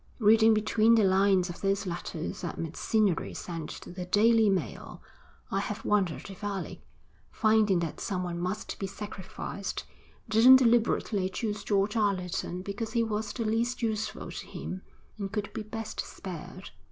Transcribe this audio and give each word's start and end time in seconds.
Reading 0.17 0.55
between 0.55 0.95
the 0.95 1.03
lines 1.03 1.47
of 1.47 1.61
those 1.61 1.85
letters 1.85 2.41
that 2.41 2.57
Macinnery 2.57 3.35
sent 3.35 3.69
to 3.83 3.91
the 3.91 4.03
Daily 4.07 4.49
Mail, 4.49 5.03
I 5.51 5.59
have 5.59 5.85
wondered 5.85 6.27
if 6.31 6.43
Alec, 6.43 6.81
finding 7.29 7.77
that 7.81 7.99
someone 7.99 8.39
must 8.39 8.79
be 8.79 8.87
sacrificed, 8.87 9.83
didn't 10.27 10.55
deliberately 10.55 11.29
choose 11.29 11.63
George 11.63 11.95
Allerton 11.95 12.63
because 12.63 12.93
he 12.93 13.03
was 13.03 13.31
the 13.31 13.45
least 13.45 13.83
useful 13.83 14.31
to 14.31 14.47
him 14.47 14.81
and 15.19 15.31
could 15.31 15.53
be 15.53 15.61
best 15.61 15.99
spared. 15.99 16.71